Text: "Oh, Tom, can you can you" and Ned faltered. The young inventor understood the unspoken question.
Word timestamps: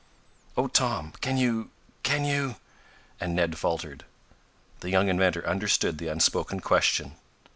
"Oh, 0.57 0.65
Tom, 0.67 1.13
can 1.21 1.37
you 1.37 1.69
can 2.01 2.25
you" 2.25 2.55
and 3.21 3.35
Ned 3.35 3.59
faltered. 3.59 4.03
The 4.79 4.89
young 4.89 5.09
inventor 5.09 5.45
understood 5.47 5.99
the 5.99 6.07
unspoken 6.07 6.59
question. 6.59 7.17